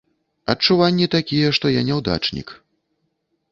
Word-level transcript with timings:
Адчуванні 0.53 1.07
такія, 1.17 1.47
што 1.59 1.65
я 1.73 1.81
няўдачнік. 1.91 2.47